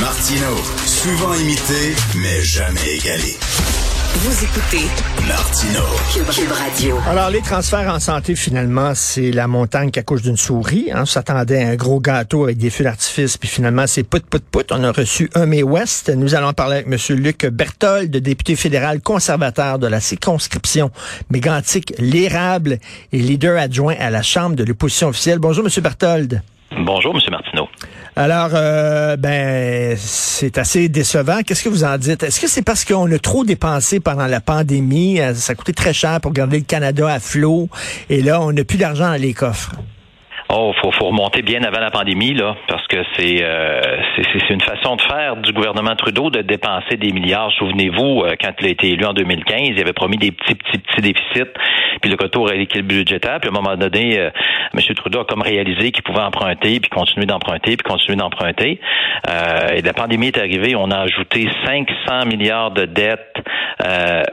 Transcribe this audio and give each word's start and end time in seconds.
Martino, 0.00 0.56
souvent 0.84 1.34
imité, 1.34 1.94
mais 2.16 2.42
jamais 2.42 2.96
égalé. 2.96 3.36
Vous 4.14 4.44
écoutez 4.44 4.84
Martino 5.28 5.80
Cube, 6.12 6.50
Radio. 6.50 6.96
Alors, 7.06 7.30
les 7.30 7.40
transferts 7.40 7.88
en 7.88 8.00
santé, 8.00 8.34
finalement, 8.34 8.96
c'est 8.96 9.30
la 9.30 9.46
montagne 9.46 9.92
qui 9.92 10.00
accouche 10.00 10.22
d'une 10.22 10.36
souris. 10.36 10.90
Hein. 10.92 11.02
On 11.02 11.06
s'attendait 11.06 11.62
à 11.62 11.68
un 11.68 11.76
gros 11.76 12.00
gâteau 12.00 12.44
avec 12.44 12.58
des 12.58 12.70
feux 12.70 12.82
d'artifice, 12.82 13.36
puis 13.36 13.48
finalement, 13.48 13.86
c'est 13.86 14.02
put, 14.02 14.22
put, 14.28 14.40
put. 14.40 14.66
On 14.72 14.82
a 14.82 14.90
reçu 14.90 15.30
un 15.36 15.46
mai 15.46 15.62
West. 15.62 16.10
Nous 16.12 16.34
allons 16.34 16.52
parler 16.52 16.78
avec 16.78 16.88
M. 16.88 17.16
Luc 17.16 17.46
Berthold, 17.46 18.10
député 18.10 18.56
fédéral 18.56 19.00
conservateur 19.00 19.78
de 19.78 19.86
la 19.86 20.00
circonscription 20.00 20.90
mégantique 21.30 21.94
L'Érable 21.98 22.78
et 23.12 23.18
leader 23.18 23.56
adjoint 23.56 23.94
à 24.00 24.10
la 24.10 24.22
Chambre 24.22 24.56
de 24.56 24.64
l'opposition 24.64 25.08
officielle. 25.08 25.38
Bonjour, 25.38 25.64
M. 25.64 25.70
Berthold. 25.80 26.42
Bonjour, 26.72 27.14
M. 27.14 27.20
Martineau. 27.30 27.67
Alors, 28.18 28.50
euh, 28.54 29.16
ben, 29.16 29.96
c'est 29.96 30.58
assez 30.58 30.88
décevant. 30.88 31.42
Qu'est-ce 31.46 31.62
que 31.62 31.68
vous 31.68 31.84
en 31.84 31.96
dites? 31.98 32.24
Est-ce 32.24 32.40
que 32.40 32.48
c'est 32.48 32.62
parce 32.62 32.84
qu'on 32.84 33.08
a 33.12 33.18
trop 33.20 33.44
dépensé 33.44 34.00
pendant 34.00 34.26
la 34.26 34.40
pandémie? 34.40 35.20
Euh, 35.20 35.34
ça 35.34 35.52
a 35.52 35.54
coûté 35.54 35.72
très 35.72 35.92
cher 35.92 36.20
pour 36.20 36.32
garder 36.32 36.58
le 36.58 36.64
Canada 36.64 37.06
à 37.08 37.20
flot. 37.20 37.68
Et 38.10 38.20
là, 38.20 38.40
on 38.40 38.50
n'a 38.50 38.64
plus 38.64 38.76
d'argent 38.76 39.06
dans 39.06 39.22
les 39.22 39.34
coffres. 39.34 39.70
Oh, 40.50 40.72
faut, 40.80 40.90
faut 40.92 41.08
remonter 41.08 41.42
bien 41.42 41.62
avant 41.62 41.78
la 41.78 41.90
pandémie, 41.90 42.32
là, 42.32 42.56
parce 42.68 42.86
que 42.86 42.96
c'est 43.14 43.44
euh, 43.44 44.00
c'est 44.16 44.48
une 44.48 44.62
façon 44.62 44.96
de 44.96 45.02
faire 45.02 45.36
du 45.36 45.52
gouvernement 45.52 45.94
Trudeau 45.94 46.30
de 46.30 46.40
dépenser 46.40 46.96
des 46.96 47.12
milliards. 47.12 47.52
Souvenez-vous, 47.58 48.22
euh, 48.22 48.34
quand 48.40 48.52
il 48.60 48.66
a 48.66 48.70
été 48.70 48.88
élu 48.88 49.04
en 49.04 49.12
2015, 49.12 49.60
il 49.64 49.78
avait 49.78 49.92
promis 49.92 50.16
des 50.16 50.32
petits, 50.32 50.54
petits, 50.54 50.78
petits 50.78 51.02
déficits, 51.02 51.52
puis 52.00 52.10
le 52.10 52.16
retour 52.18 52.48
à 52.48 52.54
l'équilibre 52.54 52.88
budgétaire. 52.88 53.40
Puis 53.40 53.50
à 53.50 53.52
un 53.52 53.60
moment 53.60 53.76
donné, 53.76 54.18
euh, 54.18 54.30
M. 54.72 54.80
Trudeau 54.94 55.20
a 55.20 55.24
comme 55.26 55.42
réalisé 55.42 55.92
qu'il 55.92 56.02
pouvait 56.02 56.22
emprunter, 56.22 56.80
puis 56.80 56.88
continuer 56.88 57.26
d'emprunter, 57.26 57.76
puis 57.76 57.84
continuer 57.86 58.16
d'emprunter. 58.16 58.80
Euh, 59.28 59.76
et 59.76 59.82
la 59.82 59.92
pandémie 59.92 60.28
est 60.28 60.38
arrivée, 60.38 60.74
on 60.74 60.90
a 60.90 61.00
ajouté 61.00 61.46
500 61.66 62.24
milliards 62.26 62.70
de 62.70 62.86
dettes 62.86 63.36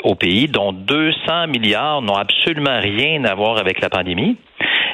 au 0.04 0.16
pays, 0.16 0.48
dont 0.48 0.72
200 0.72 1.48
milliards 1.48 2.02
n'ont 2.02 2.16
absolument 2.16 2.80
rien 2.80 3.24
à 3.26 3.36
voir 3.36 3.58
avec 3.58 3.80
la 3.80 3.90
pandémie. 3.90 4.38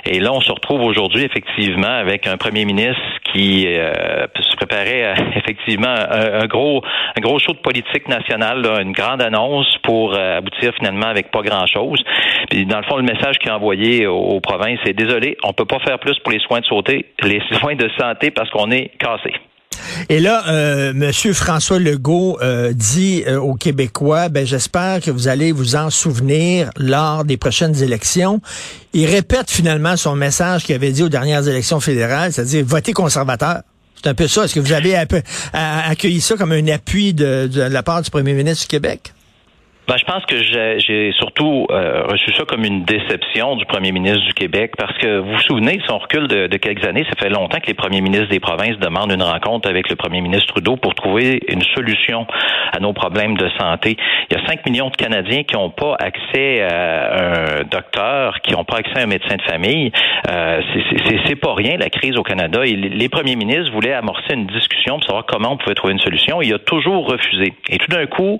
Et 0.05 0.19
là, 0.19 0.33
on 0.33 0.41
se 0.41 0.51
retrouve 0.51 0.81
aujourd'hui 0.81 1.23
effectivement 1.23 1.87
avec 1.87 2.27
un 2.27 2.37
premier 2.37 2.65
ministre 2.65 3.01
qui 3.31 3.65
euh, 3.67 4.25
se 4.39 4.55
préparait 4.55 5.03
à, 5.03 5.13
effectivement 5.35 5.93
un, 5.93 6.47
gros 6.47 6.83
un 7.15 7.21
gros 7.21 7.39
show 7.39 7.53
de 7.53 7.59
politique 7.59 8.07
nationale, 8.07 8.65
une 8.81 8.91
grande 8.91 9.21
annonce 9.21 9.77
pour 9.83 10.13
euh, 10.13 10.37
aboutir 10.37 10.73
finalement 10.75 11.07
avec 11.07 11.31
pas 11.31 11.41
grand 11.41 11.65
chose. 11.65 12.03
Puis 12.49 12.65
dans 12.65 12.77
le 12.77 12.83
fond, 12.83 12.97
le 12.97 13.03
message 13.03 13.37
qu'il 13.39 13.51
a 13.51 13.55
envoyé 13.55 14.07
aux, 14.07 14.39
provinces, 14.39 14.79
c'est 14.83 14.93
désolé, 14.93 15.37
on 15.43 15.53
peut 15.53 15.65
pas 15.65 15.79
faire 15.79 15.99
plus 15.99 16.17
pour 16.19 16.31
les 16.31 16.39
soins 16.39 16.59
de 16.59 16.65
santé, 16.65 17.05
les 17.23 17.41
soins 17.59 17.75
de 17.75 17.89
santé 17.99 18.31
parce 18.31 18.49
qu'on 18.49 18.71
est 18.71 18.91
cassé. 18.97 19.33
Et 20.09 20.19
là, 20.19 20.43
euh, 20.47 20.93
Monsieur 20.93 21.33
François 21.33 21.79
Legault 21.79 22.37
euh, 22.41 22.73
dit 22.73 23.23
euh, 23.27 23.39
aux 23.39 23.55
Québécois, 23.55 24.29
ben 24.29 24.45
j'espère 24.45 25.01
que 25.01 25.11
vous 25.11 25.27
allez 25.27 25.51
vous 25.51 25.75
en 25.75 25.89
souvenir 25.89 26.69
lors 26.77 27.25
des 27.25 27.37
prochaines 27.37 27.81
élections. 27.81 28.41
Il 28.93 29.05
répète 29.05 29.49
finalement 29.49 29.97
son 29.97 30.15
message 30.15 30.65
qu'il 30.65 30.75
avait 30.75 30.91
dit 30.91 31.03
aux 31.03 31.09
dernières 31.09 31.47
élections 31.47 31.79
fédérales, 31.79 32.33
c'est-à-dire 32.33 32.65
votez 32.65 32.93
conservateur. 32.93 33.61
C'est 33.95 34.09
un 34.09 34.15
peu 34.15 34.27
ça. 34.27 34.45
Est-ce 34.45 34.55
que 34.55 34.59
vous 34.59 34.73
avez 34.73 34.95
accueilli 35.53 36.21
ça 36.21 36.35
comme 36.35 36.51
un 36.51 36.67
appui 36.69 37.13
de 37.13 37.49
la 37.53 37.83
part 37.83 38.01
du 38.01 38.09
premier 38.09 38.33
ministre 38.33 38.63
du 38.63 38.67
Québec? 38.67 39.13
Ben, 39.91 39.97
je 39.97 40.05
pense 40.05 40.25
que 40.25 40.37
j'ai 40.37 41.11
surtout 41.11 41.67
euh, 41.69 42.03
reçu 42.03 42.31
ça 42.35 42.45
comme 42.45 42.63
une 42.63 42.85
déception 42.85 43.57
du 43.57 43.65
premier 43.65 43.91
ministre 43.91 44.25
du 44.25 44.33
Québec 44.33 44.71
parce 44.77 44.97
que 44.99 45.19
vous 45.19 45.33
vous 45.33 45.41
souvenez, 45.41 45.81
si 45.85 45.91
on 45.91 45.97
recule 45.97 46.29
de, 46.29 46.47
de, 46.47 46.55
quelques 46.55 46.85
années, 46.85 47.03
ça 47.09 47.21
fait 47.21 47.27
longtemps 47.27 47.59
que 47.59 47.67
les 47.67 47.73
premiers 47.73 47.99
ministres 47.99 48.29
des 48.29 48.39
provinces 48.39 48.77
demandent 48.77 49.11
une 49.11 49.21
rencontre 49.21 49.67
avec 49.67 49.89
le 49.89 49.97
premier 49.97 50.21
ministre 50.21 50.47
Trudeau 50.47 50.77
pour 50.77 50.95
trouver 50.95 51.41
une 51.49 51.61
solution 51.75 52.25
à 52.71 52.79
nos 52.79 52.93
problèmes 52.93 53.35
de 53.35 53.49
santé. 53.59 53.97
Il 54.29 54.37
y 54.37 54.41
a 54.41 54.47
5 54.47 54.65
millions 54.65 54.91
de 54.91 54.95
Canadiens 54.95 55.43
qui 55.43 55.55
n'ont 55.55 55.71
pas 55.71 55.97
accès 55.99 56.61
à 56.61 57.59
un 57.59 57.63
docteur, 57.69 58.39
qui 58.43 58.53
n'ont 58.53 58.63
pas 58.63 58.77
accès 58.77 58.97
à 58.97 59.03
un 59.03 59.07
médecin 59.07 59.35
de 59.35 59.41
famille. 59.41 59.91
Euh, 60.31 60.61
C'est 61.27 61.35
pas 61.35 61.53
rien 61.53 61.75
la 61.75 61.89
crise 61.89 62.15
au 62.15 62.23
Canada. 62.23 62.61
Et 62.63 62.77
les 62.77 63.09
premiers 63.09 63.35
ministres 63.35 63.73
voulaient 63.73 63.91
amorcer 63.91 64.35
une 64.35 64.47
discussion 64.47 64.99
pour 64.99 65.03
savoir 65.03 65.25
comment 65.25 65.51
on 65.51 65.57
pouvait 65.57 65.75
trouver 65.75 65.91
une 65.91 65.99
solution. 65.99 66.41
Il 66.41 66.53
a 66.53 66.59
toujours 66.59 67.07
refusé. 67.07 67.53
Et 67.69 67.77
tout 67.77 67.91
d'un 67.91 68.05
coup, 68.05 68.39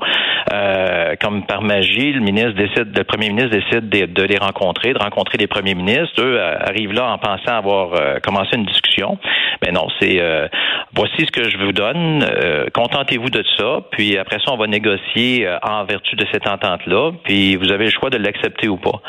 euh, 0.54 1.16
comme 1.20 1.41
par 1.41 1.62
magie, 1.62 2.13
le 2.13 2.22
ministre 2.22 2.53
décide, 2.53 2.97
le 2.97 3.03
premier 3.03 3.29
ministre 3.29 3.52
décide 3.52 3.90
de, 3.90 4.24
les 4.24 4.38
rencontrer, 4.38 4.94
de 4.94 5.00
rencontrer 5.00 5.38
les 5.38 5.47
premiers 5.47 5.75
ministres. 5.75 6.22
Eux 6.22 6.38
euh, 6.38 6.57
arrivent 6.59 6.94
là 6.94 7.12
en 7.12 7.18
pensant 7.18 7.56
avoir 7.57 7.94
euh, 7.94 8.19
commencé 8.19 8.56
une 8.56 8.66
discussion. 8.66 9.18
Mais 9.63 9.72
non, 9.72 9.88
c'est 10.00 10.19
euh, 10.19 10.47
voici 10.96 11.25
ce 11.25 11.31
que 11.31 11.50
je 11.50 11.57
vous 11.57 11.72
donne. 11.72 12.25
Contentez-vous 12.74 13.30
de 13.30 13.44
ça. 13.57 13.81
Puis 13.91 14.18
après 14.18 14.38
ça, 14.44 14.51
on 14.51 14.57
va 14.57 14.68
négocier 14.68 15.47
en 15.62 15.84
vertu 15.85 16.16
de 16.16 16.25
cette 16.31 16.47
entente-là. 16.47 17.12
Puis 17.24 17.56
vous 17.56 17.72
avez 17.72 17.85
le 17.85 17.91
choix 17.91 18.09
de 18.09 18.18
l'accepter 18.18 18.68
ou 18.68 18.78
pas. 18.78 19.01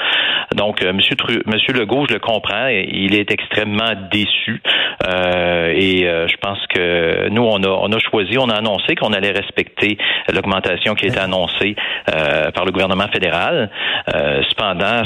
Donc, 0.54 0.82
Monsieur, 0.82 1.16
Monsieur 1.46 1.72
Legault, 1.72 2.06
je 2.08 2.14
le 2.14 2.20
comprends, 2.20 2.66
il 2.66 3.14
est 3.14 3.30
extrêmement 3.30 3.94
déçu. 4.10 4.60
et 5.04 6.02
je 6.04 6.36
pense 6.42 6.58
que 6.68 7.28
nous, 7.30 7.42
on 7.42 7.62
a, 7.62 7.68
on 7.68 7.90
a 7.92 7.98
choisi, 7.98 8.36
on 8.38 8.50
a 8.50 8.56
annoncé 8.56 8.94
qu'on 8.94 9.12
allait 9.12 9.32
respecter 9.32 9.96
l'augmentation 10.32 10.94
qui 10.94 11.06
a 11.06 11.08
été 11.08 11.18
annoncée 11.18 11.76
euh, 12.08 12.11
par 12.54 12.64
le 12.64 12.72
gouvernement 12.72 13.08
fédéral. 13.08 13.70
Euh, 14.14 14.42
cependant, 14.48 15.02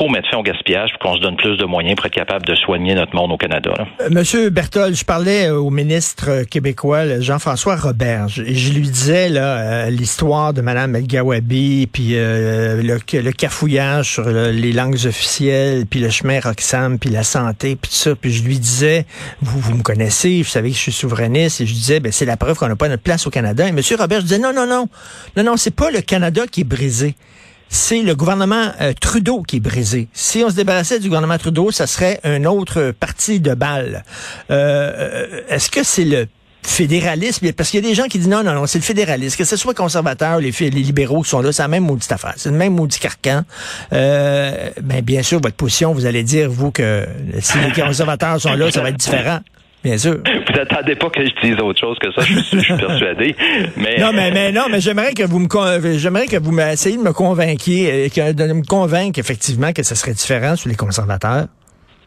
faut 0.00 0.08
mettre 0.08 0.30
fin 0.30 0.38
au 0.38 0.42
gaspillage 0.42 0.92
pour 0.92 1.10
qu'on 1.10 1.16
se 1.16 1.20
donne 1.20 1.36
plus 1.36 1.58
de 1.58 1.64
moyens 1.66 1.94
pour 1.96 2.06
être 2.06 2.14
capable 2.14 2.46
de 2.46 2.54
soigner 2.54 2.94
notre 2.94 3.14
monde 3.14 3.32
au 3.32 3.36
Canada. 3.36 3.74
Euh, 4.00 4.08
Monsieur 4.10 4.48
Berthold, 4.48 4.94
je 4.94 5.04
parlais 5.04 5.48
euh, 5.48 5.58
au 5.58 5.68
ministre 5.68 6.44
québécois 6.44 7.20
Jean-François 7.20 7.76
Roberge 7.76 8.42
et 8.46 8.54
je 8.54 8.72
lui 8.72 8.88
disais 8.88 9.28
là 9.28 9.58
euh, 9.58 9.90
l'histoire 9.90 10.54
de 10.54 10.62
Madame 10.62 10.96
El 10.96 11.06
Gawabi 11.06 11.86
puis 11.86 12.12
le, 12.14 12.80
le, 12.82 13.32
cafouillage 13.32 14.14
sur 14.14 14.28
les 14.28 14.72
langues 14.72 15.06
officielles 15.06 15.84
puis 15.86 16.00
le 16.00 16.08
chemin 16.08 16.40
Roxham 16.40 16.98
puis 16.98 17.10
la 17.10 17.22
santé 17.22 17.76
puis 17.76 17.90
tout 17.90 17.96
ça. 17.96 18.14
Puis 18.14 18.32
je 18.32 18.42
lui 18.42 18.58
disais 18.58 19.04
vous 19.42 19.58
vous 19.58 19.74
me 19.74 19.82
connaissez, 19.82 20.38
vous 20.38 20.48
savez 20.48 20.70
que 20.70 20.76
je 20.76 20.82
suis 20.82 20.92
souverainiste 20.92 21.60
et 21.60 21.66
je 21.66 21.74
disais 21.74 22.00
ben 22.00 22.10
c'est 22.10 22.24
la 22.24 22.38
preuve 22.38 22.56
qu'on 22.56 22.68
n'a 22.68 22.76
pas 22.76 22.88
notre 22.88 23.02
place 23.02 23.26
au 23.26 23.30
Canada. 23.30 23.68
Et 23.68 23.72
Monsieur 23.72 23.96
Roberge 23.96 24.22
disait 24.22 24.38
non 24.38 24.54
non 24.54 24.66
non. 24.66 24.88
Non 25.36 25.42
non 25.42 25.56
c'est 25.58 25.74
pas 25.74 25.90
le 25.90 26.00
Canada 26.00 26.46
qui 26.50 26.62
est 26.62 26.64
brisé 26.64 27.14
c'est 27.70 28.02
le 28.02 28.14
gouvernement 28.14 28.72
euh, 28.80 28.92
Trudeau 29.00 29.42
qui 29.42 29.56
est 29.56 29.60
brisé. 29.60 30.08
Si 30.12 30.42
on 30.44 30.50
se 30.50 30.56
débarrassait 30.56 30.98
du 30.98 31.08
gouvernement 31.08 31.38
Trudeau, 31.38 31.70
ça 31.70 31.86
serait 31.86 32.20
un 32.24 32.44
autre 32.44 32.92
parti 32.98 33.40
de 33.40 33.54
balle. 33.54 34.04
Euh, 34.50 34.92
euh, 34.98 35.40
est-ce 35.48 35.70
que 35.70 35.84
c'est 35.84 36.04
le 36.04 36.26
fédéralisme, 36.62 37.52
parce 37.52 37.70
qu'il 37.70 37.82
y 37.82 37.86
a 37.86 37.88
des 37.88 37.94
gens 37.94 38.04
qui 38.04 38.18
disent 38.18 38.28
non, 38.28 38.42
non, 38.42 38.52
non, 38.52 38.66
c'est 38.66 38.78
le 38.78 38.84
fédéralisme, 38.84 39.38
que 39.38 39.44
ce 39.44 39.56
soit 39.56 39.72
conservateur, 39.72 40.40
les, 40.40 40.50
les 40.50 40.70
libéraux 40.70 41.22
qui 41.22 41.30
sont 41.30 41.40
là, 41.40 41.52
c'est 41.52 41.62
la 41.62 41.68
même 41.68 41.84
maudite 41.84 42.12
affaire, 42.12 42.34
c'est 42.36 42.50
le 42.50 42.56
même 42.56 42.74
maudit 42.74 42.98
carcan. 42.98 43.44
Euh, 43.92 44.70
ben, 44.82 45.00
bien 45.00 45.22
sûr, 45.22 45.40
votre 45.40 45.56
position, 45.56 45.94
vous 45.94 46.04
allez 46.04 46.22
dire, 46.22 46.50
vous, 46.50 46.70
que 46.70 47.06
si 47.40 47.56
les 47.58 47.72
conservateurs 47.72 48.40
sont 48.40 48.52
là, 48.52 48.70
ça 48.70 48.82
va 48.82 48.90
être 48.90 48.96
différent. 48.96 49.40
Bien 49.82 49.96
sûr. 49.96 50.16
Vous 50.16 50.52
n'attendez 50.56 50.94
pas 50.94 51.08
que 51.08 51.24
je 51.24 51.32
dise 51.42 51.58
autre 51.60 51.80
chose 51.80 51.96
que 51.98 52.12
ça, 52.12 52.20
je, 52.20 52.40
suis 52.40 52.76
persuadé. 52.76 53.34
Mais... 53.76 53.96
Non, 53.98 54.12
mais, 54.12 54.30
mais 54.30 54.52
non, 54.52 54.64
mais 54.70 54.80
j'aimerais 54.80 55.14
que 55.14 55.22
vous 55.22 55.38
me 55.38 55.48
j'aimerais 55.96 56.26
que 56.26 56.36
vous 56.36 56.52
m'essayiez 56.52 56.98
de 56.98 57.02
me 57.02 57.12
convaincre, 57.12 57.64
de 57.66 58.52
me 58.52 58.66
convaincre 58.66 59.18
effectivement 59.18 59.72
que 59.72 59.82
ce 59.82 59.94
serait 59.94 60.12
différent 60.12 60.56
sur 60.56 60.68
les 60.68 60.76
conservateurs. 60.76 61.46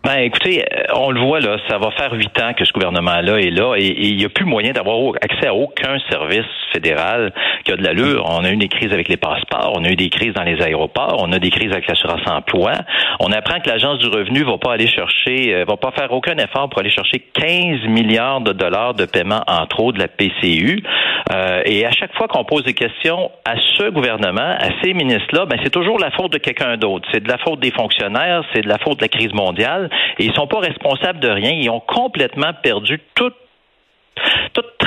Ben, 0.06 0.18
écoutez, 0.18 0.62
euh, 0.62 0.84
on 0.96 1.12
le 1.12 1.22
voit 1.22 1.40
là, 1.40 1.56
ça 1.69 1.78
va 1.78 1.90
faire 1.91 2.12
huit 2.12 2.38
ans 2.41 2.52
que 2.53 2.66
ce 2.66 2.74
gouvernement-là 2.74 3.40
est 3.40 3.52
là 3.52 3.75
et 3.78 3.86
il 3.86 4.18
n'y 4.18 4.25
a 4.25 4.30
plus 4.30 4.44
moyen 4.44 4.74
d'avoir 4.74 5.14
accès 5.22 5.47
à 5.47 5.53
aucun 5.53 5.97
service 6.12 6.46
fédéral 6.74 7.31
qui 7.64 7.72
a 7.72 7.78
de 7.78 7.84
l'allure. 7.84 8.25
On 8.28 8.44
a 8.44 8.52
eu 8.52 8.58
des 8.58 8.68
crises 8.68 8.91
avec 8.91 9.08
les 9.08 9.16
passeports, 9.16 9.72
on 9.78 9.86
a 9.86 9.90
eu 9.90 9.96
des 9.96 10.09
crises 10.09 10.34
dans 10.34 10.44
les 10.44 10.62
aéroports, 10.62 11.19
on 11.19 11.31
a 11.31 11.40
des 11.40 11.52
crises 11.52 11.72
avec 11.72 11.88
l'assurance 11.88 12.19
emploi. 12.28 12.74
On 13.22 13.31
apprend 13.31 13.62
que 13.62 13.69
l'agence 13.69 14.00
du 14.00 14.08
revenu 14.08 14.44
va 14.44 14.58
pas 14.58 14.74
aller 14.74 14.88
chercher, 14.88 15.56
euh, 15.56 15.64
va 15.66 15.78
pas 15.78 15.91
faire 15.91 16.12
aucun 16.12 16.35
effort 16.35 16.68
pour 16.68 16.81
aller 16.81 16.90
chercher 16.90 17.20
15 17.34 17.88
milliards 17.88 18.41
de 18.41 18.52
dollars 18.52 18.96
de 18.96 19.05
paiement 19.05 19.44
en 19.47 19.66
trop 19.67 19.94
de 19.94 20.00
la 20.00 20.09
PCU. 20.09 20.84
Euh, 21.32 21.61
et 21.66 21.85
à 21.85 21.91
chaque 21.91 22.14
fois 22.16 22.28
qu'on 22.28 22.44
pose 22.44 22.64
des 22.64 22.73
questions 22.73 23.32
à 23.46 23.55
ce 23.78 23.90
gouvernement, 23.90 24.58
à 24.59 24.67
ces 24.84 24.94
ministres-là, 24.94 25.46
ben 25.46 25.58
c'est 25.64 25.70
toujours 25.70 25.97
la 25.97 26.11
faute 26.11 26.34
de 26.34 26.40
quelqu'un 26.40 26.76
d'autre. 26.76 27.08
C'est 27.14 27.23
de 27.23 27.29
la 27.29 27.38
faute 27.38 27.61
des 27.61 27.72
fonctionnaires, 27.72 28.44
c'est 28.53 28.64
de 28.64 28.67
la 28.67 28.78
faute 28.79 29.00
de 29.00 29.03
la 29.03 29.08
crise 29.08 29.34
mondiale. 29.34 29.90
Et 30.19 30.25
ils 30.25 30.34
sont 30.34 30.47
pas 30.47 30.59
responsables 30.59 31.19
de 31.19 31.29
rien. 31.29 31.51
Ils 31.51 31.69
ont 31.69 31.79
complètement 31.81 32.53
perdu 32.61 32.99
toute 33.16 33.35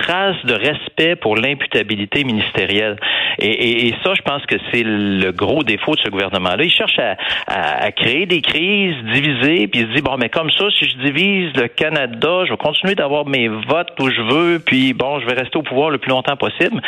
trace 0.06 0.36
de 0.44 0.54
respect 0.54 1.16
pour 1.16 1.36
l'imputabilité 1.36 2.24
ministérielle. 2.24 2.96
Et, 3.38 3.92
ça, 4.02 4.14
je 4.14 4.22
pense 4.22 4.44
que 4.46 4.56
c'est 4.70 4.82
le 4.84 5.30
gros 5.32 5.62
défaut 5.62 5.94
de 5.94 6.00
ce 6.00 6.08
gouvernement-là. 6.08 6.62
Il 6.62 6.70
cherche 6.70 6.98
à, 6.98 7.90
créer 7.92 8.26
des 8.26 8.40
crises, 8.40 8.94
diviser, 9.12 9.66
puis 9.66 9.80
il 9.80 9.88
se 9.88 9.94
dit, 9.94 10.02
bon, 10.02 10.16
mais 10.16 10.28
comme 10.28 10.50
ça, 10.50 10.64
si 10.70 10.88
je 10.88 10.96
divise 10.98 11.52
le 11.56 11.68
Canada, 11.68 12.44
je 12.44 12.52
vais 12.52 12.56
continuer 12.56 12.94
d'avoir 12.94 13.26
mes 13.26 13.48
votes 13.48 13.92
où 14.00 14.08
je 14.08 14.22
veux, 14.22 14.58
puis 14.58 14.94
bon, 14.94 15.20
je 15.20 15.26
vais 15.26 15.34
rester 15.34 15.58
au 15.58 15.62
pouvoir 15.62 15.90
le 15.90 15.98
plus 15.98 16.10
longtemps 16.10 16.36
possible. 16.36 16.80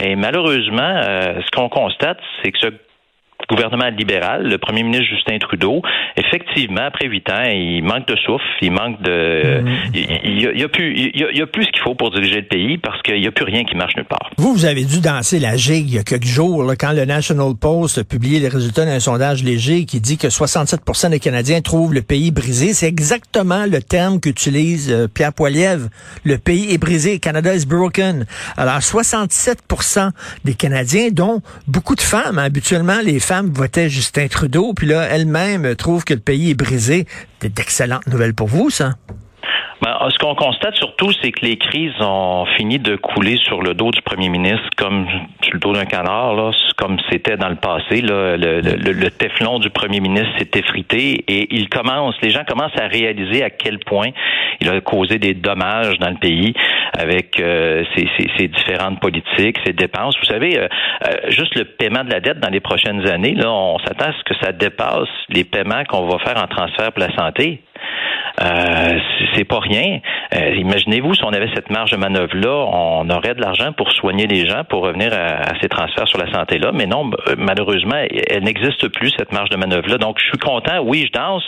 Et 0.00 0.14
malheureusement, 0.16 0.82
euh, 0.82 1.40
ce 1.44 1.50
qu'on 1.50 1.68
constate, 1.68 2.18
c'est 2.42 2.52
que 2.52 2.58
ce 2.58 2.68
gouvernement 3.48 3.88
libéral, 3.88 4.48
le 4.48 4.58
premier 4.58 4.82
ministre 4.82 5.06
Justin 5.06 5.38
Trudeau, 5.38 5.82
effectivement, 6.16 6.82
après 6.86 7.06
huit 7.06 7.28
ans, 7.30 7.44
il 7.44 7.82
manque 7.82 8.06
de 8.08 8.16
souffle, 8.16 8.44
il 8.60 8.72
manque 8.72 9.00
de... 9.02 9.60
Mhm. 9.60 9.76
Il, 9.94 10.40
y 10.40 10.64
a, 10.64 10.68
plus, 10.68 10.94
il, 10.96 11.36
y 11.36 11.42
a, 11.42 11.46
plus 11.46 11.64
ce 11.64 11.70
qu'il 11.70 11.82
faut 11.82 11.94
pour 11.94 12.10
diriger 12.10 12.40
le 12.40 12.46
pays 12.46 12.78
parce 12.78 13.00
qu'il 13.02 13.20
n'y 13.20 13.26
a 13.26 13.30
plus 13.30 13.44
rien 13.44 13.64
qui 13.64 13.76
marche 13.76 13.96
nulle 13.96 14.06
part. 14.06 14.30
Vous, 14.36 14.52
vous 14.52 14.64
avez 14.64 14.84
dû 14.84 15.00
danser 15.00 15.38
la 15.38 15.56
gigue 15.56 15.88
il 15.88 15.94
y 15.94 15.98
a 15.98 16.02
quelques 16.02 16.24
jours, 16.24 16.64
quand 16.78 16.92
le 16.92 17.04
National 17.04 17.54
Post 17.60 17.98
a 17.98 18.04
publié 18.04 18.40
les 18.40 18.48
résultats 18.48 18.84
d'un 18.84 19.00
sondage 19.00 19.44
léger 19.44 19.84
qui 19.84 20.00
dit 20.00 20.18
que 20.18 20.30
67 20.30 20.80
des 21.10 21.20
Canadiens 21.20 21.60
trouvent 21.60 21.94
le 21.94 22.02
pays 22.02 22.30
brisé. 22.30 22.72
C'est 22.72 22.88
exactement 22.88 23.66
le 23.66 23.80
terme 23.80 24.20
qu'utilise 24.20 24.90
euh, 24.90 25.08
Pierre 25.08 25.32
Poilievre. 25.32 25.88
Le 26.24 26.38
pays 26.38 26.72
est 26.72 26.78
brisé. 26.78 27.18
Canada 27.18 27.54
is 27.54 27.66
broken. 27.66 28.26
Alors, 28.56 28.78
67% 28.78 30.10
des 30.44 30.54
Canadiens, 30.54 31.08
dont 31.12 31.42
beaucoup 31.68 31.94
de 31.94 32.00
femmes, 32.00 32.38
habituellement, 32.38 32.98
les 33.04 33.20
femmes 33.26 33.50
votait 33.52 33.90
Justin 33.90 34.28
Trudeau, 34.28 34.72
puis 34.72 34.86
là, 34.86 35.02
elle-même 35.10 35.74
trouve 35.74 36.04
que 36.04 36.14
le 36.14 36.20
pays 36.20 36.50
est 36.50 36.54
brisé. 36.54 37.08
C'est 37.42 37.52
d'excellentes 37.52 38.06
nouvelles 38.06 38.34
pour 38.34 38.46
vous, 38.46 38.70
ça? 38.70 38.94
Ben, 39.82 39.94
ce 40.08 40.18
qu'on 40.18 40.34
constate 40.34 40.74
surtout, 40.76 41.10
c'est 41.20 41.32
que 41.32 41.44
les 41.44 41.58
crises 41.58 41.92
ont 42.00 42.46
fini 42.56 42.78
de 42.78 42.96
couler 42.96 43.36
sur 43.36 43.60
le 43.60 43.74
dos 43.74 43.90
du 43.90 44.00
premier 44.00 44.30
ministre 44.30 44.66
comme 44.76 45.06
sur 45.42 45.52
le 45.52 45.58
dos 45.58 45.74
d'un 45.74 45.84
canard, 45.84 46.52
comme 46.76 46.96
c'était 47.10 47.36
dans 47.36 47.50
le 47.50 47.56
passé. 47.56 48.00
Le, 48.00 48.36
le, 48.36 49.10
téflon 49.10 49.58
du 49.58 49.68
premier 49.70 50.00
ministre 50.00 50.30
s'est 50.38 50.58
effrité 50.58 51.24
et 51.28 51.54
il 51.54 51.68
commence, 51.68 52.14
les 52.22 52.30
gens 52.30 52.44
commencent 52.44 52.78
à 52.80 52.86
réaliser 52.86 53.42
à 53.42 53.50
quel 53.50 53.78
point 53.78 54.08
il 54.60 54.68
a 54.70 54.80
causé 54.80 55.18
des 55.18 55.34
dommages 55.34 55.98
dans 55.98 56.10
le 56.10 56.16
pays 56.16 56.54
avec 56.98 57.38
euh, 57.40 57.84
ses, 57.94 58.08
ses, 58.38 58.48
différentes 58.48 59.00
politiques, 59.00 59.58
ses 59.66 59.72
dépenses. 59.72 60.16
Vous 60.18 60.26
savez, 60.26 60.58
euh, 60.58 60.68
euh, 61.06 61.30
juste 61.30 61.54
le 61.54 61.64
paiement 61.64 62.04
de 62.04 62.10
la 62.10 62.20
dette 62.20 62.40
dans 62.40 62.50
les 62.50 62.60
prochaines 62.60 63.06
années, 63.08 63.34
là, 63.34 63.50
on 63.50 63.78
s'attend 63.80 64.06
à 64.06 64.12
ce 64.12 64.24
que 64.24 64.34
ça 64.42 64.52
dépasse 64.52 65.08
les 65.28 65.44
paiements 65.44 65.84
qu'on 65.84 66.06
va 66.06 66.18
faire 66.18 66.42
en 66.42 66.46
transfert 66.46 66.92
pour 66.92 67.00
la 67.00 67.14
santé. 67.14 67.60
Euh, 68.42 68.98
c'est 69.34 69.44
pas 69.44 69.60
rien. 69.60 70.00
Euh, 70.34 70.54
imaginez-vous 70.56 71.14
si 71.14 71.24
on 71.24 71.32
avait 71.32 71.48
cette 71.54 71.70
marge 71.70 71.90
de 71.90 71.96
manœuvre 71.96 72.36
là, 72.36 72.66
on 72.70 73.08
aurait 73.10 73.34
de 73.34 73.40
l'argent 73.40 73.72
pour 73.72 73.92
soigner 73.92 74.26
les 74.26 74.46
gens, 74.46 74.64
pour 74.64 74.82
revenir 74.82 75.12
à, 75.12 75.54
ces 75.60 75.68
transferts 75.68 76.08
sur 76.08 76.18
la 76.18 76.30
santé 76.32 76.58
là. 76.58 76.70
Mais 76.74 76.86
non, 76.86 77.10
malheureusement, 77.38 77.96
elle 78.28 78.44
n'existe 78.44 78.88
plus 78.88 79.10
cette 79.16 79.32
marge 79.32 79.50
de 79.50 79.56
manœuvre 79.56 79.88
là. 79.88 79.98
Donc, 79.98 80.18
je 80.18 80.26
suis 80.26 80.38
content. 80.38 80.80
Oui, 80.82 81.06
je 81.06 81.18
danse 81.18 81.44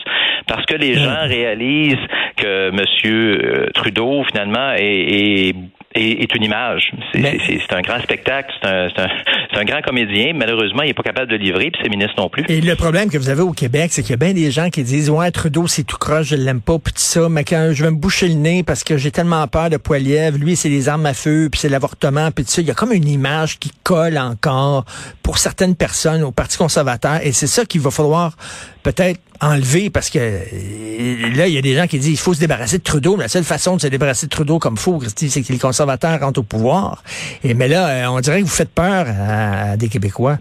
parce 0.46 0.64
que 0.67 0.76
les 0.76 0.94
gens 0.94 1.26
réalisent 1.26 1.96
que 2.37 2.70
M. 2.70 3.70
Trudeau 3.75 4.25
finalement 4.25 4.73
est, 4.73 5.49
est 5.50 5.55
est, 5.99 6.35
une 6.35 6.45
image. 6.45 6.93
C'est 7.12 7.73
un 7.73 7.81
grand 7.83 8.00
spectacle, 8.00 8.53
c'est 8.61 8.69
un, 8.69 8.87
un, 8.87 9.61
un, 9.61 9.65
grand 9.65 9.83
comédien. 9.83 10.33
Malheureusement, 10.35 10.83
il 10.83 10.89
n'est 10.89 10.95
pas 10.95 11.03
capable 11.03 11.31
de 11.31 11.37
livrer, 11.37 11.71
puis 11.71 11.83
ses 11.83 11.89
ministres 11.89 12.15
non 12.19 12.29
plus. 12.29 12.45
Et 12.49 12.61
le 12.61 12.77
problème 12.77 13.11
que 13.11 13.19
vous 13.19 13.29
avez 13.29 13.43
au 13.43 13.53
Québec, 13.53 13.91
c'est 13.93 14.03
qu'il 14.03 14.11
y 14.11 14.15
a 14.15 14.17
bien 14.17 14.33
des 14.33 14.50
gens 14.50 14.71
qui 14.71 14.83
disent 14.83 15.11
Ouais, 15.11 15.31
Trudeau, 15.31 15.67
c'est 15.67 15.85
tout 15.85 15.97
croche, 15.97 16.29
je 16.29 16.37
l'aime 16.37 16.61
pas, 16.61 16.79
puis 16.79 16.93
tout 16.93 17.00
ça, 17.00 17.29
mais 17.29 17.45
quand 17.45 17.71
je 17.73 17.85
vais 17.85 17.91
me 17.91 17.97
boucher 17.97 18.29
le 18.29 18.35
nez 18.35 18.62
parce 18.62 18.85
que 18.85 18.97
j'ai 18.97 19.11
tellement 19.11 19.47
peur 19.49 19.71
de 19.71 19.77
Poilièvre, 19.77 20.39
lui, 20.39 20.56
c'est 20.56 20.69
les 20.69 20.89
armes 20.89 21.06
à 21.06 21.15
feu, 21.15 21.49
puis 21.50 21.61
c'est 21.61 21.69
l'avortement, 21.69 22.31
puis 22.31 22.45
tout 22.45 22.50
ça. 22.50 22.62
Il 22.62 22.69
y 22.69 22.71
a 22.71 22.75
comme 22.75 22.93
une 22.93 23.09
image 23.09 23.59
qui 23.59 23.71
colle 23.83 24.19
encore 24.19 24.85
pour 25.23 25.39
certaines 25.39 25.77
personnes 25.77 26.23
au 26.23 26.33
Parti 26.33 26.59
conservateur, 26.59 27.21
et 27.23 27.33
c'est 27.33 27.47
ça 27.47 27.65
qu'il 27.65 27.81
va 27.81 27.91
falloir 27.91 28.37
peut-être 28.83 29.21
enlever 29.40 29.90
parce 29.90 30.11
que 30.11 30.19
euh, 30.19 31.35
là, 31.35 31.46
il 31.46 31.55
y 31.55 31.58
a 31.58 31.62
des 31.62 31.75
gens 31.75 31.87
qui 31.87 31.99
disent 31.99 32.11
il 32.11 32.19
faut 32.19 32.35
se 32.35 32.40
débarrasser 32.40 32.79
de 32.79 32.82
Trudeau. 32.82 33.17
Mais 33.17 33.25
la 33.25 33.29
seule 33.29 33.44
façon 33.44 33.76
de 33.76 33.81
se 33.81 33.87
débarrasser 33.87 34.26
de 34.26 34.31
Trudeau 34.31 34.58
comme 34.58 34.76
fou, 34.76 35.00
c'est 35.14 35.43
que 35.43 35.52
les 35.52 35.58
conservateurs 35.58 36.20
rentrent 36.20 36.40
au 36.40 36.44
pouvoir. 36.44 37.02
Et 37.44 37.55
mais 37.55 37.69
là, 37.69 37.88
euh, 37.88 38.06
on 38.06 38.20
dirait 38.20 38.40
que 38.40 38.46
vous 38.46 38.52
faites 38.52 38.70
peur 38.70 39.06
à 39.08 39.76
des 39.76 39.88
Québécois. 39.88 40.38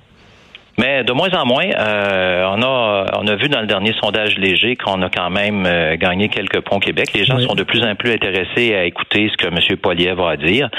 Mais 0.80 1.04
de 1.04 1.12
moins 1.12 1.30
en 1.34 1.44
moins, 1.48 1.66
euh, 1.66 2.44
on 2.56 2.62
a 2.62 3.06
on 3.18 3.28
a 3.28 3.36
vu 3.36 3.50
dans 3.50 3.62
le 3.62 3.66
dernier 3.66 3.94
sondage 4.00 4.38
léger 4.38 4.76
qu'on 4.76 5.02
a 5.02 5.10
quand 5.10 5.32
même 5.32 5.66
euh, 5.66 5.96
gagné 5.98 6.30
quelques 6.30 6.62
points 6.62 6.78
au 6.78 6.80
Québec. 6.80 7.10
Les 7.16 7.26
gens 7.26 7.40
sont 7.40 7.56
de 7.56 7.64
plus 7.64 7.84
en 7.84 7.96
plus 7.96 8.12
intéressés 8.12 8.76
à 8.76 8.84
écouter 8.86 9.32
ce 9.32 9.38
que 9.38 9.48
M. 9.48 9.78
Poilier 9.78 10.14
va 10.14 10.30
à 10.30 10.38
dire. 10.38 10.70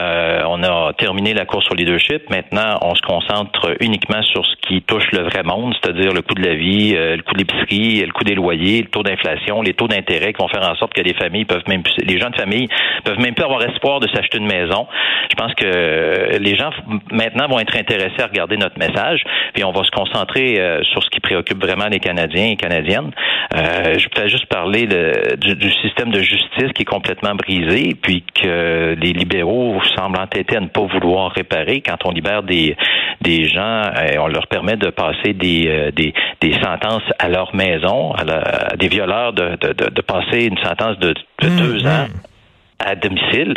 Euh, 0.00 0.42
on 0.46 0.62
a 0.62 0.92
terminé 0.92 1.34
la 1.34 1.44
course 1.44 1.68
au 1.72 1.74
leadership. 1.74 2.30
Maintenant, 2.30 2.78
on 2.82 2.94
se 2.94 3.02
concentre 3.02 3.74
uniquement 3.80 4.22
sur 4.22 4.46
ce 4.46 4.54
qui 4.62 4.80
touche 4.82 5.10
le 5.10 5.24
vrai 5.24 5.42
monde, 5.42 5.74
c'est-à-dire 5.82 6.12
le 6.12 6.22
coût 6.22 6.34
de 6.34 6.46
la 6.46 6.54
vie, 6.54 6.92
le 6.92 7.22
coût 7.22 7.34
de 7.34 7.38
l'épicerie, 7.38 8.06
le 8.06 8.12
coût 8.12 8.22
des 8.22 8.36
loyers, 8.36 8.82
le 8.82 8.88
taux 8.88 9.02
d'inflation, 9.02 9.62
les 9.62 9.74
taux 9.74 9.88
d'intérêt 9.88 10.34
qui 10.34 10.40
vont 10.40 10.48
faire 10.48 10.68
en 10.70 10.76
sorte 10.76 10.94
que 10.94 11.02
les 11.02 11.14
familles 11.14 11.46
peuvent 11.46 11.66
même 11.66 11.82
les 12.04 12.20
gens 12.20 12.30
de 12.30 12.36
famille 12.36 12.68
peuvent 13.04 13.18
même 13.18 13.34
plus 13.34 13.44
avoir 13.44 13.62
espoir 13.64 13.98
de 13.98 14.08
s'acheter 14.08 14.38
une 14.38 14.46
maison. 14.46 14.86
Je 15.30 15.34
pense 15.34 15.52
que 15.54 16.38
les 16.38 16.56
gens 16.56 16.70
maintenant 17.10 17.48
vont 17.48 17.58
être 17.58 17.76
intéressés 17.76 18.20
à 18.20 18.26
regarder 18.26 18.56
notre 18.56 18.78
message 18.78 19.24
puis 19.54 19.64
on 19.64 19.72
va 19.72 19.84
se 19.84 19.90
concentrer 19.90 20.60
euh, 20.60 20.82
sur 20.84 21.02
ce 21.02 21.10
qui 21.10 21.20
préoccupe 21.20 21.62
vraiment 21.62 21.86
les 21.86 22.00
Canadiens 22.00 22.50
et 22.50 22.56
Canadiennes. 22.56 23.10
Euh, 23.54 23.98
je 23.98 24.08
peut 24.08 24.28
juste 24.28 24.46
parler 24.46 24.86
du, 24.86 25.70
système 25.82 26.10
de 26.10 26.20
justice 26.20 26.72
qui 26.74 26.82
est 26.82 26.90
complètement 26.90 27.34
brisé, 27.34 27.96
puis 28.00 28.24
que 28.34 28.94
les 28.94 29.12
libéraux 29.12 29.80
semblent 29.96 30.18
entêtés 30.18 30.56
à 30.56 30.60
ne 30.60 30.68
pas 30.68 30.82
vouloir 30.82 31.32
réparer. 31.32 31.80
Quand 31.80 31.98
on 32.04 32.10
libère 32.10 32.42
des 32.42 32.76
des 33.20 33.44
gens, 33.46 33.82
et 33.82 34.16
euh, 34.16 34.22
on 34.22 34.28
leur 34.28 34.46
permet 34.46 34.76
de 34.76 34.90
passer 34.90 35.32
des, 35.32 35.90
des, 36.40 36.52
sentences 36.62 37.02
à 37.18 37.28
leur 37.28 37.54
maison, 37.54 38.12
à, 38.12 38.76
des 38.76 38.88
violeurs 38.88 39.32
de, 39.32 39.56
de, 39.56 40.00
passer 40.02 40.44
une 40.44 40.58
sentence 40.58 40.98
de, 40.98 41.14
mmh, 41.42 41.56
deux 41.56 41.86
ans. 41.86 42.06
mmh 42.06 42.37
à 42.84 42.94
domicile, 42.94 43.54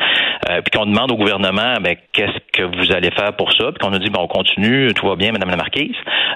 euh, 0.49 0.61
puis 0.61 0.77
qu'on 0.77 0.85
demande 0.85 1.11
au 1.11 1.15
gouvernement 1.15 1.75
ben, 1.81 1.95
qu'est-ce 2.11 2.39
que 2.53 2.63
vous 2.63 2.91
allez 2.91 3.11
faire 3.11 3.35
pour 3.35 3.53
ça, 3.53 3.71
puis 3.71 3.79
qu'on 3.79 3.91
nous 3.91 3.99
dit 3.99 4.09
bon 4.09 4.21
on 4.21 4.27
continue, 4.27 4.93
tout 4.93 5.07
va 5.07 5.15
bien, 5.15 5.31
Madame 5.31 5.49
la 5.49 5.57
Marquise, 5.57 5.95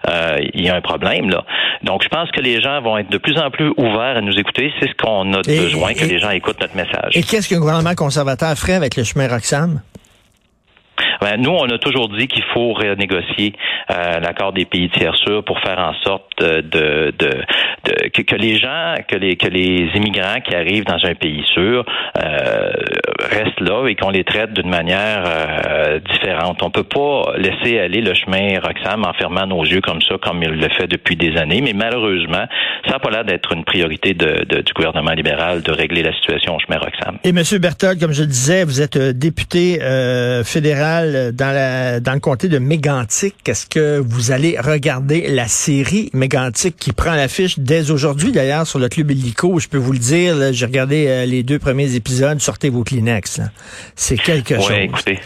euh, 0.10 0.38
il 0.54 0.64
y 0.64 0.70
a 0.70 0.76
un 0.76 0.82
problème 0.82 1.30
là. 1.30 1.44
Donc 1.84 2.04
je 2.04 2.10
pense 2.10 2.30
que 2.32 2.42
les 2.42 2.62
gens 2.62 2.82
vont 2.82 2.98
être 2.98 3.10
de 3.10 3.18
plus 3.18 3.38
en 3.40 3.50
plus 3.50 3.70
ouverts 3.78 4.18
à 4.18 4.22
nous 4.22 4.38
écouter, 4.38 4.72
c'est 4.80 4.88
ce 4.88 4.96
qu'on 4.96 5.34
a 5.34 5.42
besoin, 5.42 5.94
que 5.94 6.06
les 6.06 6.20
gens 6.20 6.30
écoutent 6.30 6.62
notre 6.62 6.76
message. 6.76 7.16
Et 7.16 7.24
qu'est-ce 7.24 7.50
qu'un 7.50 7.60
gouvernement 7.60 7.96
conservateur 7.96 8.56
ferait 8.56 8.76
avec 8.76 8.96
le 8.96 9.04
chemin 9.04 9.28
Roxham? 9.28 9.82
Ben, 11.22 11.42
nous, 11.42 11.52
on 11.52 11.66
a 11.70 11.78
toujours 11.78 12.10
dit 12.10 12.28
qu'il 12.28 12.44
faut 12.54 12.74
renégocier 12.74 13.54
euh, 13.90 14.20
l'accord 14.20 14.54
des 14.54 14.66
pays 14.66 14.90
tiers 14.90 15.16
sûrs 15.16 15.44
pour 15.44 15.60
faire 15.60 15.80
en 15.80 15.94
sorte 16.04 16.26
de, 16.40 16.62
de, 17.18 17.42
de, 17.86 18.10
que, 18.10 18.36
les 18.36 18.58
gens, 18.58 18.96
que 19.08 19.16
les 19.16 19.36
que 19.36 19.48
les 19.48 19.90
immigrants 19.96 20.40
qui 20.48 20.56
arrivent 20.56 20.86
dans 20.86 21.04
un 21.04 21.16
pays 21.16 21.44
sûr 21.54 21.86
euh, 22.18 22.72
restent 23.20 23.60
là 23.60 23.88
et 23.88 23.96
qu'on 23.96 24.10
les 24.10 24.24
traite 24.24 24.54
d'une 24.54 24.70
manière 24.70 25.24
euh, 25.26 26.00
différente. 26.12 26.62
On 26.64 26.72
peut 26.72 26.84
pas 26.84 27.34
laisser 27.38 27.80
aller 27.80 28.02
le 28.02 28.14
chemin 28.14 28.60
Roxham 28.60 29.06
en 29.06 29.14
fermant 29.14 29.46
nos 29.46 29.64
yeux 29.64 29.82
comme 29.82 30.02
ça, 30.02 30.16
comme 30.22 30.42
il 30.44 30.52
le 30.52 30.70
fait 30.70 30.88
depuis 30.88 31.16
des 31.16 31.38
années. 31.38 31.62
Mais 31.62 31.74
malheureusement, 31.74 32.46
ça 32.86 32.94
n'a 32.94 33.00
pas 33.00 33.10
l'air 33.10 33.26
d'être 33.26 33.52
une 33.54 33.64
priorité 33.64 34.14
de, 34.14 34.44
du 34.62 34.74
gouvernement 34.74 35.12
libéral 35.12 35.62
de 35.62 35.72
régler 35.72 36.04
la 36.04 36.14
situation 36.14 36.56
au 36.56 36.60
chemin 36.60 36.80
Roxham. 36.80 37.18
Et 37.24 37.32
Monsieur 37.32 37.60
Berthold, 37.60 38.00
comme 38.00 38.14
je 38.14 38.22
le 38.22 38.28
disais, 38.28 38.64
vous 38.64 38.82
êtes 38.82 38.98
député 38.98 39.80
fédéral 40.44 41.32
dans, 41.34 41.54
la, 41.54 42.00
dans 42.00 42.13
le 42.13 42.20
comté 42.20 42.48
de 42.48 42.60
Mégantic. 42.60 43.36
Est-ce 43.48 43.68
que 43.68 44.00
vous 44.00 44.32
allez 44.32 44.58
regarder 44.60 45.27
la 45.27 45.48
série 45.48 46.10
Mégantic 46.13 46.75
qui 46.77 46.92
prend 46.92 47.15
l'affiche 47.15 47.60
dès 47.60 47.75
aujourd'hui, 47.91 48.32
d'ailleurs, 48.32 48.65
sur 48.67 48.79
le 48.79 48.89
Club 48.89 49.12
Illico? 49.12 49.60
Je 49.60 49.67
peux 49.67 49.77
vous 49.77 49.91
le 49.91 50.00
dire, 50.00 50.53
j'ai 50.53 50.65
regardé 50.65 51.08
euh, 51.08 51.25
les 51.25 51.44
deux 51.44 51.60
premiers 51.60 51.96
épisodes. 51.96 52.39
Sortez 52.39 52.70
vos 52.70 52.84
Kleenex. 52.84 53.41
C'est 53.96 54.17
quelque 54.17 54.55
chose. 54.55 54.72
Écoutez. 54.72 55.20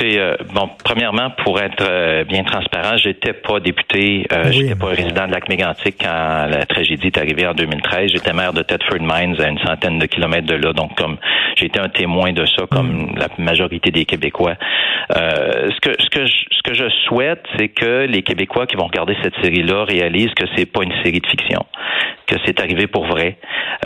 Écoutez, 0.00 0.18
euh, 0.18 0.34
bon, 0.54 0.70
premièrement, 0.82 1.28
pour 1.44 1.60
être 1.60 1.84
euh, 1.86 2.24
bien 2.24 2.42
transparent, 2.42 2.96
j'étais 2.96 3.34
pas 3.34 3.60
député, 3.60 4.26
euh, 4.32 4.50
j'étais 4.50 4.74
pas 4.74 4.86
résident 4.86 5.26
de 5.26 5.32
Lac-Mégantic 5.32 5.96
quand 6.00 6.46
la 6.48 6.64
tragédie 6.64 7.08
est 7.08 7.18
arrivée 7.18 7.46
en 7.46 7.52
2013. 7.52 8.10
J'étais 8.12 8.32
maire 8.32 8.54
de 8.54 8.62
Thetford 8.62 9.00
Mines 9.00 9.36
à 9.38 9.48
une 9.48 9.58
centaine 9.58 9.98
de 9.98 10.06
kilomètres 10.06 10.46
de 10.46 10.54
là, 10.54 10.72
donc 10.72 10.96
comme 10.96 11.18
j'ai 11.56 11.66
été 11.66 11.78
un 11.78 11.90
témoin 11.90 12.32
de 12.32 12.46
ça, 12.46 12.64
comme 12.70 13.10
mm. 13.10 13.18
la 13.18 13.28
majorité 13.36 13.90
des 13.90 14.06
Québécois. 14.06 14.54
Euh, 15.16 15.70
ce 15.70 15.80
que 15.80 16.02
ce 16.02 16.08
que 16.08 16.24
je, 16.24 16.44
ce 16.50 16.62
que 16.62 16.74
je 16.74 16.88
souhaite, 17.06 17.44
c'est 17.58 17.68
que 17.68 18.06
les 18.06 18.22
Québécois 18.22 18.66
qui 18.66 18.76
vont 18.76 18.86
regarder 18.86 19.16
cette 19.22 19.34
série-là 19.42 19.84
réalisent 19.84 20.34
que 20.34 20.46
c'est 20.56 20.66
pas 20.66 20.82
une 20.82 20.94
série 21.02 21.20
de 21.20 21.26
fiction, 21.26 21.66
que 22.26 22.36
c'est 22.46 22.60
arrivé 22.60 22.86
pour 22.86 23.06
vrai, 23.06 23.36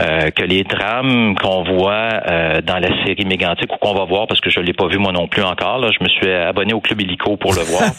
euh, 0.00 0.30
que 0.30 0.42
les 0.42 0.64
drames 0.64 1.34
qu'on 1.36 1.62
voit 1.62 2.10
euh, 2.30 2.60
dans 2.60 2.78
la 2.78 3.04
série 3.04 3.24
Mégantic 3.24 3.72
ou 3.72 3.76
qu'on 3.78 3.94
va 3.94 4.04
voir, 4.04 4.26
parce 4.26 4.40
que 4.40 4.50
je 4.50 4.60
l'ai 4.60 4.72
pas 4.72 4.86
vu 4.86 4.98
moi 4.98 5.12
non 5.12 5.28
plus 5.28 5.42
encore, 5.42 5.78
là, 5.78 5.88
je 5.92 6.03
me 6.04 6.08
suis 6.08 6.30
abonné 6.30 6.74
au 6.74 6.80
club 6.80 7.00
Illico 7.00 7.36
pour 7.36 7.54
le 7.54 7.62
voir, 7.62 7.90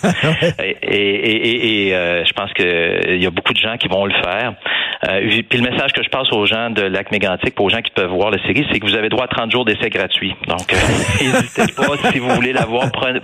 et, 0.59 0.77
et, 0.81 1.88
et, 1.88 1.95
euh, 1.95 2.24
je 2.25 2.33
pense 2.33 2.53
qu'il 2.53 3.21
y 3.21 3.25
a 3.25 3.31
beaucoup 3.31 3.53
de 3.53 3.59
gens 3.59 3.77
qui 3.77 3.88
vont 3.88 4.05
le 4.05 4.13
faire. 4.13 4.53
Puis 5.50 5.59
le 5.59 5.69
message 5.69 5.93
que 5.93 6.03
je 6.03 6.09
passe 6.09 6.31
aux 6.31 6.45
gens 6.45 6.69
de 6.69 6.81
Lac 6.81 7.12
Mégantic, 7.12 7.55
pour 7.55 7.65
aux 7.65 7.69
gens 7.69 7.81
qui 7.81 7.91
peuvent 7.91 8.12
voir 8.12 8.31
la 8.31 8.41
série, 8.43 8.65
c'est 8.71 8.79
que 8.79 8.85
vous 8.85 8.95
avez 8.95 9.09
droit 9.09 9.25
à 9.25 9.27
30 9.27 9.51
jours 9.51 9.65
d'essai 9.65 9.89
gratuit. 9.89 10.35
Donc, 10.47 10.71
n'hésitez 11.21 11.74
pas 11.74 12.12
si 12.12 12.19
vous 12.19 12.29
voulez 12.29 12.53
la 12.53 12.65
voir, 12.65 12.91
prenez, 12.91 13.19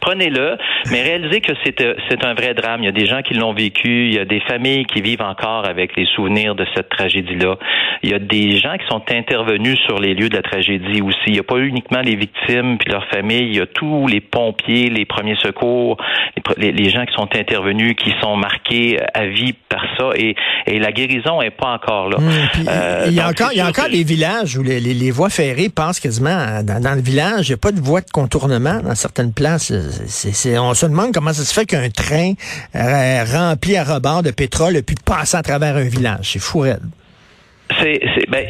prenez-le, 0.00 0.56
mais 0.90 1.02
réalisez 1.02 1.40
que 1.40 1.52
c'est 1.64 1.78
c'est 2.08 2.24
un 2.24 2.34
vrai 2.34 2.54
drame. 2.54 2.82
Il 2.82 2.86
y 2.86 2.88
a 2.88 2.92
des 2.92 3.06
gens 3.06 3.22
qui 3.22 3.34
l'ont 3.34 3.52
vécu, 3.52 4.06
il 4.08 4.14
y 4.14 4.18
a 4.18 4.24
des 4.24 4.40
familles 4.40 4.84
qui 4.86 5.00
vivent 5.00 5.22
encore 5.22 5.66
avec 5.66 5.96
les 5.96 6.06
souvenirs 6.06 6.54
de 6.54 6.66
cette 6.74 6.88
tragédie-là. 6.88 7.56
Il 8.02 8.10
y 8.10 8.14
a 8.14 8.18
des 8.18 8.56
gens 8.58 8.76
qui 8.76 8.86
sont 8.86 9.02
intervenus 9.10 9.78
sur 9.86 9.98
les 9.98 10.14
lieux 10.14 10.28
de 10.28 10.36
la 10.36 10.42
tragédie 10.42 11.02
aussi. 11.02 11.18
Il 11.26 11.32
n'y 11.34 11.38
a 11.38 11.44
pas 11.44 11.58
uniquement 11.58 12.00
les 12.00 12.16
victimes 12.16 12.78
puis 12.78 12.90
leurs 12.90 13.06
familles. 13.08 13.48
Il 13.48 13.56
y 13.56 13.60
a 13.60 13.66
tous 13.66 14.06
les 14.06 14.20
pompiers, 14.20 14.90
les 14.90 15.04
premiers 15.04 15.36
secours, 15.36 15.96
les, 16.56 16.90
gens 16.90 17.04
qui 17.04 17.14
sont 17.14 17.28
intervenus, 17.36 17.94
qui 17.96 18.14
sont 18.22 18.36
marqués 18.36 18.98
à 19.14 19.26
vie 19.26 19.54
par 19.68 19.84
ça, 19.98 20.10
et, 20.16 20.34
et 20.68 20.78
la 20.78 20.92
guérison 20.92 21.40
est 21.42 21.50
pas 21.50 21.72
encore 21.72 22.08
là. 22.08 22.18
Euh, 22.68 23.06
il 23.08 23.14
y 23.14 23.20
a 23.20 23.28
encore, 23.28 23.50
il 23.52 23.58
y 23.58 23.60
a 23.60 23.66
encore 23.66 23.88
des 23.88 24.04
villages 24.04 24.56
où 24.56 24.62
les, 24.62 24.80
les, 24.80 25.10
voies 25.10 25.30
ferrées 25.30 25.68
passent 25.68 26.00
quasiment 26.00 26.62
dans, 26.62 26.94
le 26.94 27.00
village. 27.00 27.48
Il 27.48 27.52
n'y 27.52 27.54
a 27.54 27.58
pas 27.58 27.72
de 27.72 27.80
voie 27.80 28.00
de 28.00 28.10
contournement 28.10 28.80
dans 28.80 28.94
certaines 28.94 29.32
places. 29.32 29.72
C'est, 30.06 30.58
on 30.58 30.74
se 30.74 30.86
demande 30.86 31.12
comment 31.12 31.32
ça 31.32 31.44
se 31.44 31.54
fait 31.54 31.66
qu'un 31.66 31.88
train 31.90 32.34
euh, 32.74 33.24
rempli 33.24 33.76
à 33.76 33.84
rebord 33.84 34.22
de 34.22 34.30
pétrole 34.30 34.76
a 34.76 34.82
pu 34.82 34.94
passer 34.94 35.36
à 35.36 35.42
travers 35.42 35.76
un 35.76 35.88
village. 35.88 36.32
C'est 36.32 36.38
fou, 36.38 36.64
c'est 37.80 38.00
ben, 38.28 38.46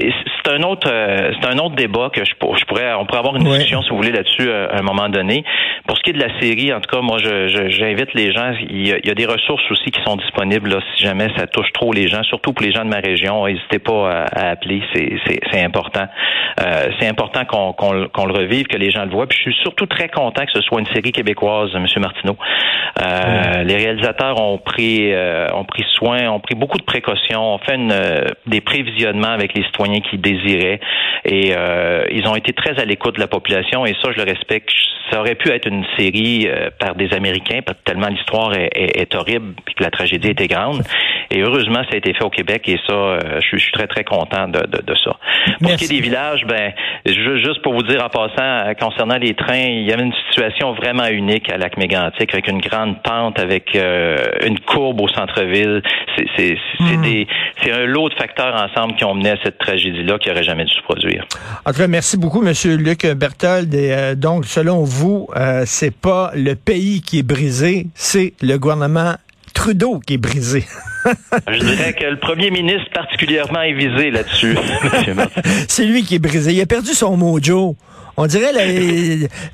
c'est 0.49 0.55
un 0.55 0.62
autre 0.62 0.88
euh, 0.90 1.33
c'est 1.40 1.49
un 1.49 1.59
autre 1.59 1.75
débat 1.75 2.11
que 2.12 2.25
je, 2.25 2.33
je, 2.33 2.64
pourrais 2.64 2.93
on 2.95 3.07
pourrait 3.07 3.19
avoir 3.19 3.37
une 3.37 3.45
discussion 3.45 3.83
si 3.83 3.90
vous 3.90 3.97
voulez 3.97 4.12
là-dessus 4.12 4.49
euh, 4.49 4.69
à 4.71 4.78
un 4.78 4.83
moment 4.83 5.09
donné. 5.09 5.45
Pour 5.87 5.97
ce 5.97 6.02
qui 6.02 6.11
est 6.11 6.14
de 6.14 6.21
la 6.21 6.40
série, 6.40 6.73
en 6.73 6.81
tout 6.81 6.90
cas, 6.90 7.00
moi 7.00 7.19
j'invite 7.19 8.14
les 8.14 8.33
gens. 8.33 8.52
Il 8.69 8.87
y, 8.87 9.11
a, 9.11 9.14
des 9.14 9.26
ressources 9.26 9.62
aussi 9.71 9.90
qui 9.90 10.02
sont 10.05 10.17
disponibles 10.17 10.71
là, 10.71 10.81
si 10.95 11.02
jamais 11.02 11.28
ça 11.37 11.47
touche 11.47 11.73
trop 11.73 11.93
les 11.93 12.09
gens, 12.09 12.23
surtout 12.25 12.52
pour 12.52 12.64
les 12.64 12.73
gens 12.73 12.85
de 12.85 12.90
ma 12.90 13.00
région. 13.00 13.47
N'hésitez 13.47 13.78
pas 13.78 14.26
à, 14.33 14.50
appeler, 14.50 14.83
c'est 14.95 15.62
important. 15.62 16.07
Euh, 16.61 16.88
c'est 16.99 17.09
important 17.09 17.45
qu'on 17.45 17.73
qu'on 17.73 18.26
le 18.26 18.33
revive, 18.33 18.67
que 18.67 18.76
les 18.76 18.90
gens 18.90 19.05
le 19.05 19.11
voient. 19.11 19.26
Puis 19.26 19.38
je 19.38 19.50
suis 19.50 19.62
surtout 19.62 19.87
très 19.87 20.09
content 20.09 20.45
que 20.45 20.52
ce 20.52 20.61
soit 20.62 20.81
une 20.81 20.87
série 20.87 21.12
québécoise, 21.12 21.71
M. 21.75 21.87
Martineau. 21.99 22.37
Euh, 23.00 23.64
Les 23.64 23.76
réalisateurs 23.76 24.40
ont 24.40 24.59
pris 24.59 25.12
ont 25.55 25.64
pris 25.64 25.85
soin, 25.95 26.28
ont 26.28 26.40
pris 26.40 26.55
beaucoup 26.55 26.78
de 26.78 26.85
précautions, 26.85 27.55
ont 27.55 27.59
fait 27.59 27.76
une, 27.76 27.95
des 28.47 28.61
prévisionnements 28.61 29.28
avec 29.28 29.55
les 29.55 29.64
citoyens 29.64 30.00
qui 30.00 30.19
et 30.47 31.52
ils 32.11 32.28
ont 32.28 32.37
été 32.37 32.52
très 32.52 32.78
à 32.80 32.85
l'écoute 32.85 33.16
de 33.16 33.21
la 33.21 33.28
population 33.28 33.85
et 33.87 33.95
ça 34.02 34.11
je 34.12 34.16
le 34.16 34.25
respecte. 34.25 34.71
Ça 35.11 35.21
aurait 35.21 35.37
pu 35.37 35.49
être 35.49 35.66
une 35.66 35.85
série 35.99 36.47
euh, 36.47 36.71
par 36.78 36.95
des 36.95 37.12
Américains, 37.14 37.61
parce 37.64 37.78
que 37.78 37.85
tellement 37.85 38.09
l'histoire 38.09 38.52
est, 38.54 39.14
horrible 39.14 39.54
et 39.66 39.73
que 39.73 39.83
la 39.83 39.90
tragédie 39.90 40.28
était 40.28 40.49
grande. 40.49 40.83
Et 41.30 41.42
heureusement, 41.42 41.82
ça 41.85 41.94
a 41.94 41.97
été 41.97 42.14
fait 42.14 42.25
au 42.25 42.30
Québec 42.30 42.62
et 42.68 42.78
ça, 42.87 42.92
euh, 42.92 43.40
je, 43.40 43.56
suis 43.58 43.73
très, 43.73 43.87
très 43.87 44.04
content 44.04 44.49
de, 44.49 44.61
ça. 45.04 45.16
Pour 45.61 45.70
ce 45.70 45.76
qui 45.76 45.85
est 45.85 45.88
des 45.88 46.00
villages, 46.00 46.44
ben, 46.47 46.73
juste 47.04 47.61
pour 47.62 47.75
vous 47.75 47.82
dire 47.82 48.02
en 48.02 48.08
passant, 48.08 48.68
euh, 48.68 48.75
concernant 48.75 49.18
les 49.18 49.35
trains, 49.35 49.68
il 49.68 49.87
y 49.87 49.92
avait 49.92 50.04
une 50.04 50.14
situation 50.30 50.73
vraiment 50.73 51.06
unique 51.06 51.50
à 51.50 51.58
Lac-Mégantic 51.58 52.32
avec 52.32 52.49
une 52.49 52.61
grande 52.61 53.02
pente, 53.02 53.38
avec 53.38 53.76
une 54.44 54.58
courbe 54.61 55.00
au 55.00 55.08
centre-ville. 55.08 55.82
C'est 56.16 56.26
des 57.02 57.26
c'est 57.62 57.73
un 57.73 57.87
lot 57.87 58.08
de 58.08 58.14
facteurs 58.14 58.54
ensemble 58.54 58.94
qui 58.94 59.04
ont 59.04 59.14
mené 59.14 59.30
à 59.30 59.37
cette 59.42 59.58
tragédie-là 59.58 60.18
qui 60.18 60.30
aurait 60.30 60.44
jamais 60.44 60.64
dû 60.64 60.75
se 60.75 60.82
produire. 60.82 61.26
En 61.66 61.73
tout 61.73 61.78
cas, 61.78 61.88
merci 61.88 62.16
beaucoup, 62.16 62.40
Monsieur 62.40 62.76
Luc 62.76 63.06
Berthold. 63.06 63.75
Et, 63.75 64.16
donc, 64.16 64.47
selon 64.47 64.85
vous, 64.85 65.28
c'est 65.64 65.94
pas 65.94 66.30
le 66.35 66.54
pays 66.54 67.02
qui 67.02 67.18
est 67.20 67.23
brisé, 67.23 67.87
c'est 67.94 68.32
le 68.40 68.56
gouvernement 68.56 69.14
Trudeau 69.54 69.99
qui 69.99 70.14
est 70.14 70.18
brisé. 70.18 70.64
Je 71.48 71.58
dirais 71.58 71.92
que 71.92 72.04
le 72.04 72.18
premier 72.18 72.50
ministre 72.50 72.90
particulièrement 72.92 73.62
est 73.62 73.72
visé 73.72 74.10
là-dessus. 74.10 74.56
c'est 75.68 75.84
lui 75.84 76.02
qui 76.02 76.16
est 76.16 76.18
brisé. 76.18 76.52
Il 76.52 76.60
a 76.60 76.66
perdu 76.66 76.90
son 76.90 77.16
mojo. 77.16 77.76
On 78.20 78.26
dirait, 78.26 78.52
là, 78.52 78.62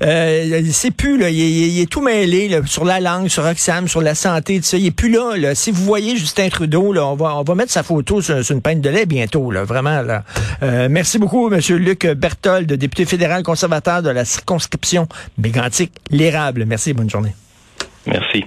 euh, 0.01 0.61
c'est 0.71 0.89
plus, 0.89 1.19
là, 1.19 1.29
il, 1.29 1.79
est 1.79 1.85
tout 1.85 2.01
mêlé 2.01 2.49
sur 2.65 2.83
la 2.83 2.99
langue, 2.99 3.27
sur 3.27 3.45
Oxfam, 3.45 3.87
sur 3.87 4.01
la 4.01 4.15
santé, 4.15 4.57
tout 4.57 4.65
ça. 4.65 4.77
Il 4.77 4.87
est 4.87 4.91
plus 4.91 5.11
là, 5.11 5.37
là. 5.37 5.53
Si 5.53 5.69
vous 5.69 5.83
voyez 5.83 6.17
Justin 6.17 6.49
Trudeau, 6.49 6.91
là, 6.91 7.05
on 7.05 7.13
va, 7.13 7.35
on 7.35 7.43
va 7.43 7.53
mettre 7.53 7.71
sa 7.71 7.83
photo 7.83 8.21
sur, 8.21 8.35
une 8.49 8.63
peine 8.63 8.81
de 8.81 8.89
lait 8.89 9.05
bientôt, 9.05 9.51
là, 9.51 9.65
vraiment. 9.65 10.01
Là. 10.01 10.23
Euh, 10.63 10.87
merci 10.89 11.19
beaucoup, 11.19 11.47
Monsieur 11.49 11.77
Luc 11.77 12.07
Berthold, 12.07 12.65
député 12.73 13.05
fédéral 13.05 13.43
conservateur 13.43 14.01
de 14.01 14.09
la 14.09 14.25
circonscription 14.25 15.07
Bégantique, 15.37 15.91
l'érable. 16.09 16.65
Merci, 16.65 16.93
bonne 16.93 17.09
journée. 17.09 17.35
Merci. 18.07 18.45